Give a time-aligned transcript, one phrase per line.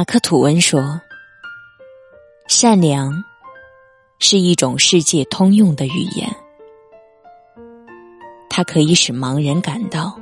[0.00, 0.98] 马克·吐温说
[2.48, 3.22] ：“善良
[4.18, 6.26] 是一种世界通用的语言，
[8.48, 10.18] 它可以使盲人感到，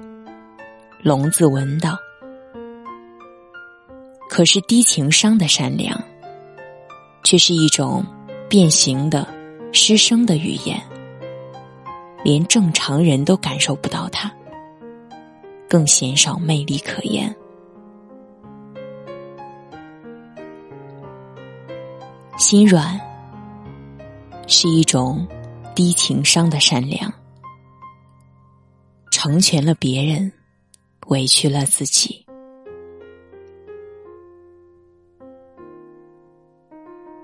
[1.01, 1.97] 聋子闻到。
[4.29, 5.97] 可是低情商的善良，
[7.23, 8.05] 却是一种
[8.49, 9.25] 变形的、
[9.71, 10.83] 失声的语言，
[12.25, 14.29] 连正常人都感受不到它，
[15.69, 17.33] 更鲜少魅力可言。”
[22.39, 22.99] 心软
[24.47, 25.27] 是一种
[25.75, 27.13] 低情商的善良，
[29.11, 30.33] 成全了别人，
[31.09, 32.25] 委屈了自己。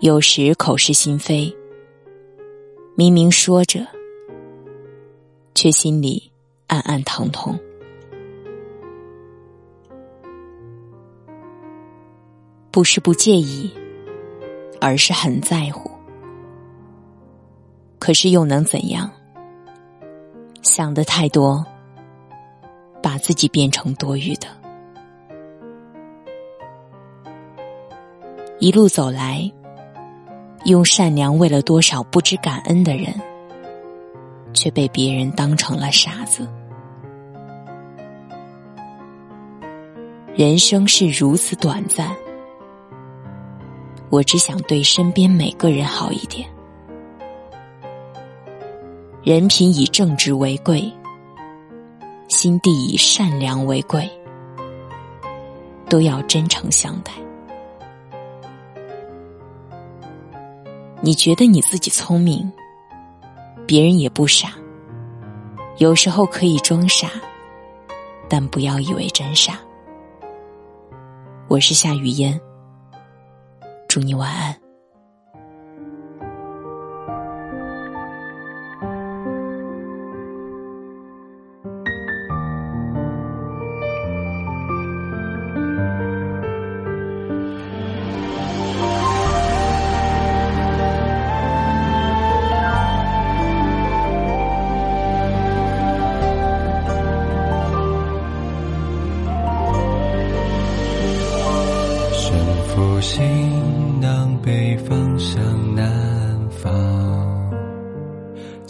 [0.01, 1.57] 有时口是心非，
[2.97, 3.87] 明明说着，
[5.55, 6.29] 却心里
[6.67, 7.57] 暗暗疼痛。
[12.73, 13.71] 不是不介意。
[14.85, 15.91] 而是很在乎，
[17.99, 19.11] 可是又能怎样？
[20.61, 21.65] 想的太多，
[23.03, 24.47] 把自己变成多余的。
[28.59, 29.51] 一路走来，
[30.67, 33.07] 用善良喂了多少不知感恩的人，
[34.53, 36.47] 却被别人当成了傻子。
[40.35, 42.15] 人生是如此短暂。
[44.15, 46.49] 我只想对身边每个人好一点。
[49.25, 50.89] 人品以正直为贵，
[52.29, 54.09] 心地以善良为贵，
[55.89, 57.11] 都要真诚相待。
[61.01, 62.53] 你觉得你自己聪明，
[63.67, 64.53] 别人也不傻。
[65.79, 67.11] 有时候可以装傻，
[68.29, 69.59] 但不要以为真傻。
[71.49, 72.41] 我是夏雨嫣。
[73.95, 74.65] 祝你晚安。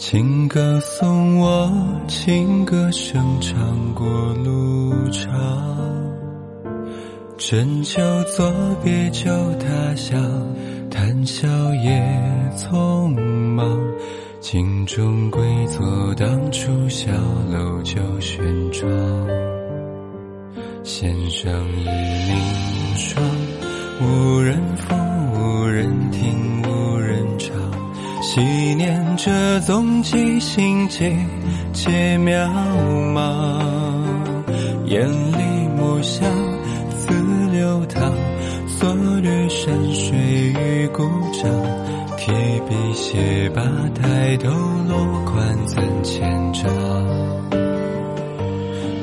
[0.07, 1.67] 情歌送我，
[2.07, 4.05] 情歌声唱过
[4.43, 5.33] 路长。
[7.39, 10.21] 斟酒作别酒他乡，
[10.91, 11.47] 谈笑
[11.83, 12.21] 也
[12.55, 13.15] 匆
[13.55, 13.81] 忙。
[14.39, 17.11] 镜中归坐，当初小
[17.51, 18.87] 楼旧轩窗。
[20.83, 21.89] 弦上一
[22.29, 23.23] 凝霜，
[24.01, 24.95] 无人抚，
[25.33, 26.74] 无人听，我。
[28.35, 28.41] 细
[28.75, 31.15] 念这踪迹，心结
[31.71, 32.51] 皆渺
[33.13, 33.61] 茫。
[34.87, 36.27] 眼里墨香
[36.89, 37.13] 自
[37.53, 38.11] 流淌，
[38.67, 41.49] 锁掠山水与故乡。
[42.17, 42.33] 提
[42.67, 43.61] 笔写罢，
[44.01, 44.49] 抬头
[44.89, 46.69] 落款怎千丈？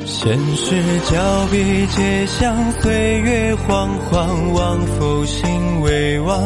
[0.05, 6.39] 现实交臂皆向，岁月惶惶，望否心未忘？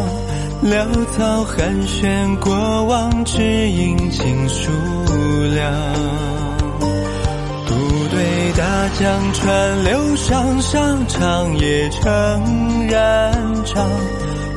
[0.63, 4.71] 潦草寒暄过往，只因情疏
[5.55, 5.73] 凉。
[7.67, 7.75] 独
[8.11, 13.33] 对大江川流，上上长夜成燃
[13.65, 13.87] 长。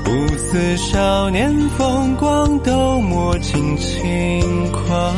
[0.03, 5.13] 不似少年风光，都莫尽轻狂。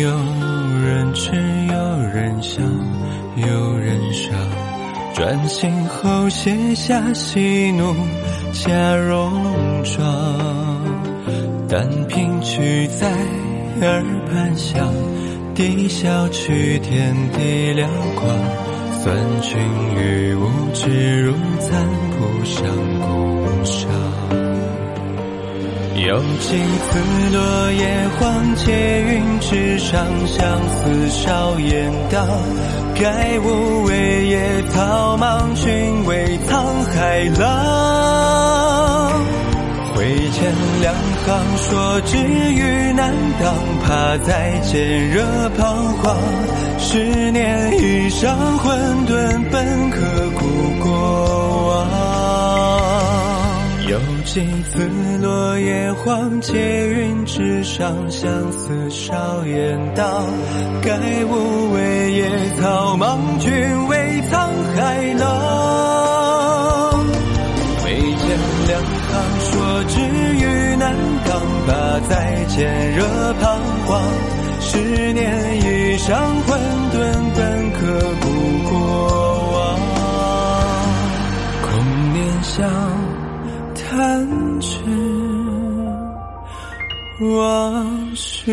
[0.00, 0.08] 有
[0.84, 1.32] 人痴，
[1.66, 1.74] 有
[2.14, 2.62] 人笑，
[3.36, 4.34] 有人伤。
[5.14, 7.94] 转醒后卸下喜怒
[8.52, 10.06] 假戎装，
[11.68, 13.06] 但凭曲在
[13.82, 14.88] 耳畔响，
[15.54, 17.86] 低笑去天地辽
[18.16, 18.30] 阔。
[19.02, 19.60] 算君
[19.96, 22.66] 与吾只如残铺上
[23.00, 24.21] 古伤。
[26.12, 26.98] 有情似
[27.34, 32.22] 落叶黄，劫云之上，相思少言道。
[32.94, 39.22] 该无为也草莽，君为沧海浪。
[39.94, 40.94] 挥剑两
[41.24, 45.24] 行说知遇难当，怕再见热
[45.56, 46.14] 彷徨。
[46.78, 49.98] 十年一上混沌，本刻
[50.38, 50.44] 骨
[50.82, 52.11] 过往。
[53.92, 54.40] 有几
[54.70, 54.88] 次
[55.20, 60.24] 落叶黄，结云之上，相思少言道。
[60.80, 63.52] 盖无为野草莽，君
[63.88, 67.04] 未沧海浪。
[67.84, 69.12] 眉间两行
[69.50, 70.00] 说知
[70.36, 70.96] 遇难
[71.26, 73.04] 当，怕再见惹
[73.42, 74.00] 彷徨。
[74.62, 75.20] 十年
[75.58, 76.16] 以上
[76.46, 76.58] 混
[76.94, 76.96] 沌，
[77.36, 77.78] 本刻
[78.22, 78.24] 骨
[78.70, 78.72] 过
[79.52, 79.60] 往。
[81.60, 81.68] 空
[82.14, 83.01] 念想。
[83.96, 84.26] 弹
[84.60, 84.78] 指
[87.20, 88.50] 往事。